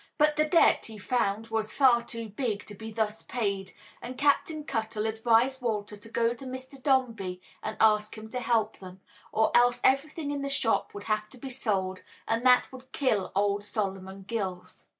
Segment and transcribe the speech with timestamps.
[0.17, 4.63] But the debt, he found, was far too big to be thus paid, and Captain
[4.63, 6.81] Cuttle advised Walter to go to Mr.
[6.81, 9.01] Dombey and ask him to help them,
[9.31, 13.31] or else everything in the shop would have to be sold, and that would kill
[13.35, 14.87] old Solomon Gills.